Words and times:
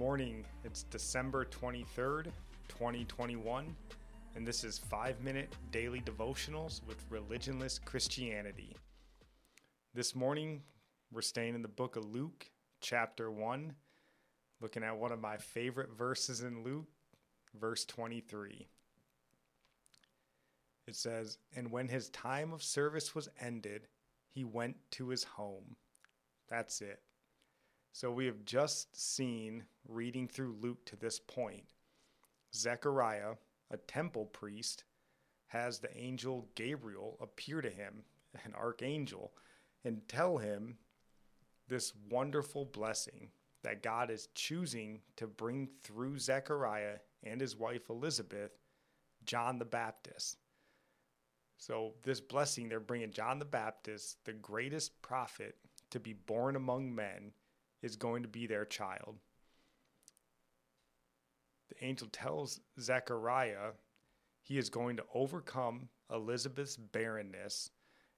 Morning. 0.00 0.46
It's 0.64 0.84
December 0.84 1.44
23rd, 1.44 2.32
2021, 2.68 3.76
and 4.34 4.46
this 4.46 4.64
is 4.64 4.78
5 4.78 5.20
Minute 5.20 5.54
Daily 5.72 6.00
Devotionals 6.00 6.80
with 6.86 7.04
Religionless 7.10 7.84
Christianity. 7.84 8.74
This 9.92 10.14
morning, 10.14 10.62
we're 11.12 11.20
staying 11.20 11.54
in 11.54 11.60
the 11.60 11.68
book 11.68 11.96
of 11.96 12.06
Luke, 12.06 12.50
chapter 12.80 13.30
1, 13.30 13.74
looking 14.62 14.82
at 14.82 14.96
one 14.96 15.12
of 15.12 15.20
my 15.20 15.36
favorite 15.36 15.90
verses 15.92 16.40
in 16.40 16.64
Luke, 16.64 16.88
verse 17.60 17.84
23. 17.84 18.68
It 20.86 20.96
says, 20.96 21.36
And 21.54 21.70
when 21.70 21.88
his 21.88 22.08
time 22.08 22.54
of 22.54 22.62
service 22.62 23.14
was 23.14 23.28
ended, 23.38 23.86
he 24.30 24.44
went 24.44 24.76
to 24.92 25.08
his 25.08 25.24
home. 25.24 25.76
That's 26.48 26.80
it. 26.80 27.02
So 27.92 28.10
we 28.10 28.26
have 28.26 28.44
just 28.44 28.96
seen, 28.96 29.64
reading 29.88 30.28
through 30.28 30.56
Luke 30.60 30.84
to 30.86 30.96
this 30.96 31.18
point, 31.18 31.64
Zechariah, 32.54 33.34
a 33.70 33.76
temple 33.76 34.26
priest, 34.26 34.84
has 35.48 35.80
the 35.80 35.96
angel 35.96 36.48
Gabriel 36.54 37.18
appear 37.20 37.60
to 37.60 37.70
him, 37.70 38.04
an 38.44 38.54
archangel, 38.54 39.32
and 39.84 40.06
tell 40.08 40.38
him 40.38 40.76
this 41.68 41.92
wonderful 42.10 42.64
blessing 42.64 43.30
that 43.62 43.82
God 43.82 44.10
is 44.10 44.28
choosing 44.34 45.00
to 45.16 45.26
bring 45.26 45.68
through 45.82 46.18
Zechariah 46.18 46.98
and 47.22 47.40
his 47.40 47.56
wife 47.56 47.90
Elizabeth, 47.90 48.52
John 49.24 49.58
the 49.58 49.64
Baptist. 49.64 50.38
So, 51.58 51.94
this 52.04 52.20
blessing, 52.20 52.68
they're 52.68 52.80
bringing 52.80 53.10
John 53.10 53.38
the 53.38 53.44
Baptist, 53.44 54.24
the 54.24 54.32
greatest 54.32 55.02
prophet 55.02 55.56
to 55.90 56.00
be 56.00 56.14
born 56.14 56.56
among 56.56 56.94
men, 56.94 57.32
is 57.82 57.96
going 57.96 58.22
to 58.22 58.28
be 58.28 58.46
their 58.46 58.64
child. 58.64 59.16
The 61.68 61.84
angel 61.84 62.08
tells 62.10 62.60
Zechariah 62.80 63.72
he 64.42 64.58
is 64.58 64.70
going 64.70 64.96
to 64.96 65.04
overcome 65.14 65.88
Elizabeth's 66.12 66.76
barrenness 66.76 67.70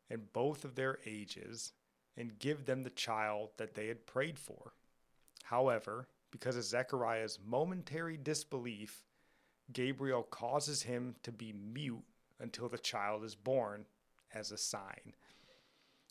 and 0.09 0.33
both 0.33 0.65
of 0.65 0.75
their 0.75 0.99
ages 1.07 1.73
and 2.17 2.39
give 2.39 2.65
them 2.65 2.83
the 2.83 2.91
child 2.91 3.51
that 3.57 3.75
they 3.75 3.89
had 3.89 4.07
prayed 4.07 4.39
for. 4.39 4.75
However, 5.45 6.09
because 6.31 6.57
of 6.57 6.65
Zechariah's 6.65 7.39
momentary 7.45 8.17
disbelief, 8.17 9.05
Gabriel 9.73 10.23
causes 10.23 10.83
him 10.83 11.15
to 11.23 11.33
be 11.33 11.53
mute 11.53 12.05
until 12.41 12.69
the 12.69 12.79
child 12.79 13.25
is 13.25 13.35
born 13.35 13.87
as 14.35 14.51
a 14.51 14.59
sign. 14.59 15.15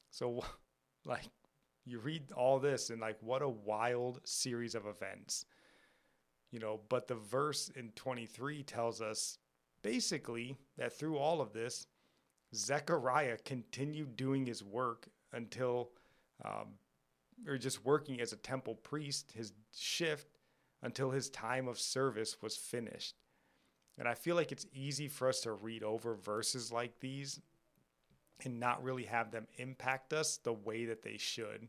So, 0.10 0.44
like, 1.06 1.30
you 1.86 2.00
read 2.00 2.32
all 2.32 2.60
this 2.60 2.90
and 2.90 3.02
like 3.02 3.18
what 3.22 3.42
a 3.42 3.50
wild 3.50 4.20
series 4.24 4.76
of 4.76 4.86
events. 4.86 5.46
You 6.52 6.60
know 6.60 6.82
but 6.90 7.08
the 7.08 7.16
verse 7.16 7.70
in 7.76 7.92
23 7.96 8.64
tells 8.64 9.02
us 9.02 9.38
basically 9.84 10.58
that 10.78 10.94
through 10.94 11.18
all 11.18 11.42
of 11.42 11.54
this 11.54 11.88
zechariah 12.54 13.38
continued 13.46 14.16
doing 14.18 14.46
his 14.46 14.64
work 14.64 15.08
until 15.32 15.92
um, 16.44 16.74
or 17.48 17.58
just 17.58 17.86
working 17.86 18.20
as 18.20 18.34
a 18.34 18.38
temple 18.38 18.76
priest 18.76 19.32
his 19.34 19.54
shift 19.76 20.28
until 20.84 21.12
his 21.12 21.30
time 21.30 21.68
of 21.68 21.80
service 21.80 22.42
was 22.42 22.58
finished. 22.58 23.16
And 23.98 24.08
i 24.08 24.14
feel 24.14 24.36
like 24.36 24.52
it's 24.52 24.66
easy 24.74 25.08
for 25.08 25.30
us 25.30 25.42
to 25.42 25.54
read 25.54 25.84
over 25.84 26.16
verses 26.16 26.72
like 26.72 27.00
these 27.00 27.40
and 28.44 28.60
not 28.60 28.84
really 28.84 29.06
have 29.06 29.32
them 29.32 29.48
impact 29.58 30.14
us 30.14 30.38
the 30.38 30.54
way 30.54 30.86
that 30.86 31.04
they 31.04 31.18
should. 31.18 31.68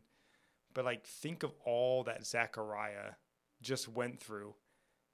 But 0.73 0.85
like 0.85 1.05
think 1.05 1.43
of 1.43 1.53
all 1.65 2.03
that 2.03 2.25
Zechariah 2.25 3.13
just 3.61 3.87
went 3.87 4.19
through 4.19 4.55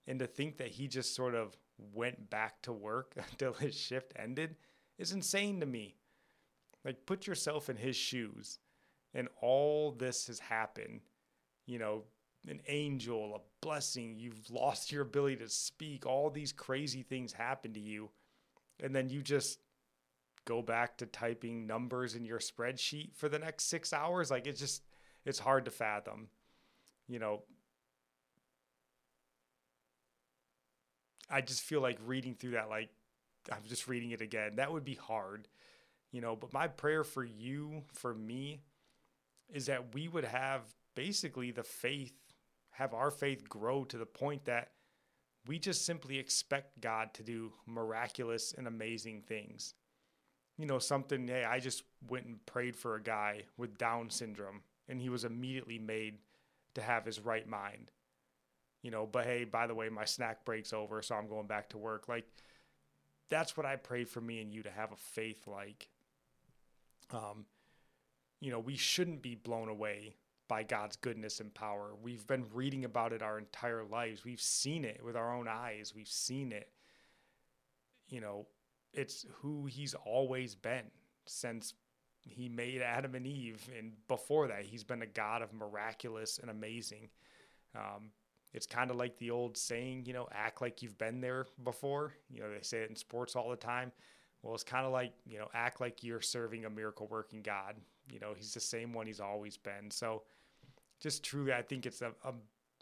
and 0.06 0.18
to 0.18 0.26
think 0.26 0.56
that 0.56 0.68
he 0.68 0.88
just 0.88 1.14
sort 1.14 1.34
of 1.34 1.56
went 1.94 2.30
back 2.30 2.62
to 2.62 2.72
work 2.72 3.14
until 3.30 3.52
his 3.52 3.76
shift 3.76 4.12
ended 4.16 4.56
is 4.98 5.12
insane 5.12 5.60
to 5.60 5.66
me. 5.66 5.96
Like 6.84 7.06
put 7.06 7.26
yourself 7.26 7.68
in 7.68 7.76
his 7.76 7.96
shoes 7.96 8.58
and 9.14 9.28
all 9.40 9.92
this 9.92 10.26
has 10.28 10.38
happened. 10.38 11.00
You 11.66 11.78
know, 11.78 12.04
an 12.48 12.60
angel, 12.68 13.34
a 13.36 13.64
blessing, 13.64 14.16
you've 14.18 14.50
lost 14.50 14.90
your 14.90 15.02
ability 15.02 15.36
to 15.36 15.48
speak, 15.48 16.06
all 16.06 16.30
these 16.30 16.52
crazy 16.52 17.02
things 17.02 17.32
happen 17.32 17.74
to 17.74 17.80
you. 17.80 18.10
And 18.82 18.94
then 18.94 19.10
you 19.10 19.22
just 19.22 19.58
go 20.50 20.60
back 20.60 20.98
to 20.98 21.06
typing 21.06 21.64
numbers 21.64 22.16
in 22.16 22.24
your 22.24 22.40
spreadsheet 22.40 23.14
for 23.14 23.28
the 23.28 23.38
next 23.38 23.66
six 23.66 23.92
hours. 23.92 24.32
Like 24.32 24.48
it's 24.48 24.58
just, 24.58 24.82
it's 25.24 25.38
hard 25.38 25.64
to 25.66 25.70
fathom. 25.70 26.26
You 27.06 27.20
know, 27.20 27.42
I 31.30 31.40
just 31.40 31.62
feel 31.62 31.80
like 31.80 31.98
reading 32.04 32.34
through 32.34 32.52
that, 32.52 32.68
like 32.68 32.88
I'm 33.50 33.62
just 33.68 33.86
reading 33.86 34.10
it 34.10 34.20
again. 34.20 34.56
That 34.56 34.72
would 34.72 34.84
be 34.84 34.96
hard, 34.96 35.46
you 36.10 36.20
know. 36.20 36.34
But 36.34 36.52
my 36.52 36.66
prayer 36.66 37.04
for 37.04 37.22
you, 37.24 37.84
for 37.92 38.12
me, 38.12 38.62
is 39.48 39.66
that 39.66 39.94
we 39.94 40.08
would 40.08 40.24
have 40.24 40.62
basically 40.96 41.52
the 41.52 41.62
faith, 41.62 42.14
have 42.72 42.92
our 42.92 43.12
faith 43.12 43.48
grow 43.48 43.84
to 43.84 43.98
the 43.98 44.06
point 44.06 44.46
that 44.46 44.72
we 45.46 45.60
just 45.60 45.86
simply 45.86 46.18
expect 46.18 46.80
God 46.80 47.14
to 47.14 47.22
do 47.22 47.52
miraculous 47.66 48.52
and 48.52 48.66
amazing 48.66 49.22
things 49.22 49.74
you 50.60 50.66
know, 50.66 50.78
something, 50.78 51.26
hey, 51.26 51.44
I 51.44 51.58
just 51.58 51.84
went 52.08 52.26
and 52.26 52.44
prayed 52.44 52.76
for 52.76 52.94
a 52.94 53.02
guy 53.02 53.44
with 53.56 53.78
Down 53.78 54.10
syndrome 54.10 54.60
and 54.90 55.00
he 55.00 55.08
was 55.08 55.24
immediately 55.24 55.78
made 55.78 56.18
to 56.74 56.82
have 56.82 57.06
his 57.06 57.18
right 57.18 57.48
mind. 57.48 57.90
You 58.82 58.90
know, 58.90 59.06
but 59.06 59.24
hey, 59.24 59.44
by 59.44 59.66
the 59.66 59.74
way, 59.74 59.88
my 59.88 60.04
snack 60.04 60.44
break's 60.44 60.74
over, 60.74 61.00
so 61.00 61.14
I'm 61.14 61.28
going 61.28 61.46
back 61.46 61.70
to 61.70 61.78
work. 61.78 62.08
Like, 62.08 62.26
that's 63.30 63.56
what 63.56 63.64
I 63.64 63.76
pray 63.76 64.04
for 64.04 64.20
me 64.20 64.40
and 64.42 64.52
you 64.52 64.62
to 64.62 64.70
have 64.70 64.92
a 64.92 64.96
faith 64.96 65.46
like. 65.46 65.88
Um, 67.10 67.46
you 68.40 68.50
know, 68.50 68.58
we 68.58 68.76
shouldn't 68.76 69.22
be 69.22 69.34
blown 69.34 69.68
away 69.68 70.16
by 70.46 70.62
God's 70.62 70.96
goodness 70.96 71.40
and 71.40 71.54
power. 71.54 71.92
We've 72.02 72.26
been 72.26 72.44
reading 72.52 72.84
about 72.84 73.12
it 73.12 73.22
our 73.22 73.38
entire 73.38 73.84
lives. 73.84 74.24
We've 74.24 74.40
seen 74.40 74.84
it 74.84 75.00
with 75.02 75.16
our 75.16 75.34
own 75.34 75.48
eyes. 75.48 75.94
We've 75.94 76.08
seen 76.08 76.52
it. 76.52 76.68
You 78.08 78.20
know, 78.20 78.46
it's 78.92 79.26
who 79.40 79.66
he's 79.66 79.94
always 79.94 80.54
been 80.54 80.90
since 81.26 81.74
he 82.22 82.48
made 82.48 82.82
Adam 82.82 83.14
and 83.14 83.26
Eve. 83.26 83.68
And 83.78 83.92
before 84.08 84.48
that, 84.48 84.64
he's 84.64 84.84
been 84.84 85.02
a 85.02 85.06
God 85.06 85.42
of 85.42 85.52
miraculous 85.52 86.38
and 86.38 86.50
amazing. 86.50 87.08
Um, 87.74 88.10
it's 88.52 88.66
kind 88.66 88.90
of 88.90 88.96
like 88.96 89.16
the 89.18 89.30
old 89.30 89.56
saying, 89.56 90.04
you 90.06 90.12
know, 90.12 90.28
act 90.32 90.60
like 90.60 90.82
you've 90.82 90.98
been 90.98 91.20
there 91.20 91.46
before. 91.62 92.14
You 92.28 92.40
know, 92.40 92.50
they 92.50 92.62
say 92.62 92.78
it 92.78 92.90
in 92.90 92.96
sports 92.96 93.36
all 93.36 93.50
the 93.50 93.56
time. 93.56 93.92
Well, 94.42 94.54
it's 94.54 94.64
kind 94.64 94.86
of 94.86 94.92
like, 94.92 95.12
you 95.26 95.38
know, 95.38 95.48
act 95.54 95.80
like 95.80 96.02
you're 96.02 96.20
serving 96.20 96.64
a 96.64 96.70
miracle 96.70 97.06
working 97.08 97.42
God. 97.42 97.76
You 98.10 98.18
know, 98.18 98.34
he's 98.36 98.54
the 98.54 98.60
same 98.60 98.92
one 98.92 99.06
he's 99.06 99.20
always 99.20 99.56
been. 99.56 99.90
So 99.90 100.22
just 100.98 101.22
truly, 101.22 101.52
I 101.52 101.62
think 101.62 101.86
it's 101.86 102.02
an 102.02 102.12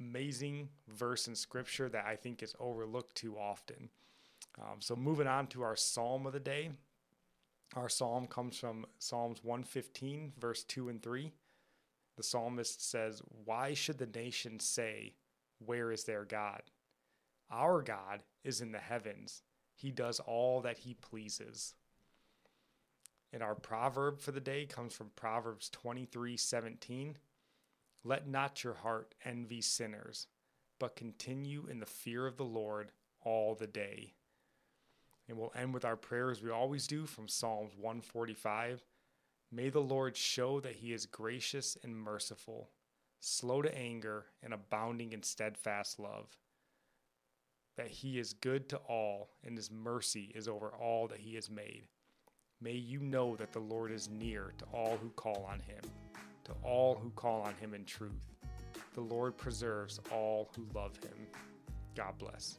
amazing 0.00 0.68
verse 0.88 1.28
in 1.28 1.34
scripture 1.34 1.88
that 1.90 2.06
I 2.06 2.16
think 2.16 2.42
is 2.42 2.54
overlooked 2.58 3.14
too 3.14 3.36
often. 3.36 3.90
Um, 4.60 4.80
so, 4.80 4.96
moving 4.96 5.26
on 5.26 5.46
to 5.48 5.62
our 5.62 5.76
psalm 5.76 6.26
of 6.26 6.32
the 6.32 6.40
day. 6.40 6.70
Our 7.76 7.88
psalm 7.88 8.26
comes 8.26 8.58
from 8.58 8.86
Psalms 8.98 9.44
115, 9.44 10.32
verse 10.38 10.64
2 10.64 10.88
and 10.88 11.02
3. 11.02 11.32
The 12.16 12.22
psalmist 12.22 12.88
says, 12.88 13.22
Why 13.44 13.74
should 13.74 13.98
the 13.98 14.06
nations 14.06 14.64
say, 14.64 15.14
Where 15.64 15.92
is 15.92 16.04
their 16.04 16.24
God? 16.24 16.62
Our 17.50 17.82
God 17.82 18.22
is 18.42 18.60
in 18.60 18.72
the 18.72 18.78
heavens. 18.78 19.42
He 19.74 19.90
does 19.90 20.18
all 20.20 20.60
that 20.62 20.78
he 20.78 20.94
pleases. 20.94 21.74
And 23.32 23.42
our 23.42 23.54
proverb 23.54 24.20
for 24.20 24.32
the 24.32 24.40
day 24.40 24.66
comes 24.66 24.94
from 24.94 25.10
Proverbs 25.14 25.68
23 25.70 26.36
17. 26.36 27.18
Let 28.04 28.26
not 28.26 28.64
your 28.64 28.74
heart 28.74 29.14
envy 29.24 29.60
sinners, 29.60 30.26
but 30.78 30.96
continue 30.96 31.66
in 31.70 31.80
the 31.80 31.86
fear 31.86 32.26
of 32.26 32.36
the 32.36 32.44
Lord 32.44 32.92
all 33.22 33.54
the 33.54 33.66
day. 33.66 34.14
And 35.28 35.36
we'll 35.36 35.52
end 35.54 35.74
with 35.74 35.84
our 35.84 35.96
prayers 35.96 36.42
we 36.42 36.50
always 36.50 36.86
do 36.86 37.04
from 37.04 37.28
Psalms 37.28 37.72
145. 37.76 38.82
May 39.52 39.68
the 39.68 39.80
Lord 39.80 40.16
show 40.16 40.60
that 40.60 40.76
he 40.76 40.92
is 40.92 41.06
gracious 41.06 41.76
and 41.82 41.96
merciful, 41.96 42.70
slow 43.20 43.62
to 43.62 43.76
anger, 43.76 44.26
and 44.42 44.52
abounding 44.54 45.12
in 45.12 45.22
steadfast 45.22 45.98
love. 45.98 46.36
That 47.76 47.88
he 47.88 48.18
is 48.18 48.32
good 48.32 48.68
to 48.70 48.76
all, 48.88 49.30
and 49.44 49.56
his 49.56 49.70
mercy 49.70 50.32
is 50.34 50.48
over 50.48 50.68
all 50.68 51.08
that 51.08 51.20
he 51.20 51.34
has 51.34 51.50
made. 51.50 51.84
May 52.60 52.72
you 52.72 53.00
know 53.00 53.36
that 53.36 53.52
the 53.52 53.60
Lord 53.60 53.92
is 53.92 54.08
near 54.08 54.52
to 54.58 54.64
all 54.72 54.98
who 55.00 55.10
call 55.10 55.46
on 55.48 55.60
him, 55.60 55.82
to 56.44 56.52
all 56.62 56.96
who 56.96 57.10
call 57.10 57.42
on 57.42 57.54
him 57.54 57.72
in 57.72 57.84
truth. 57.84 58.34
The 58.94 59.00
Lord 59.00 59.36
preserves 59.36 60.00
all 60.10 60.50
who 60.56 60.66
love 60.74 60.96
him. 60.96 61.26
God 61.94 62.14
bless. 62.18 62.58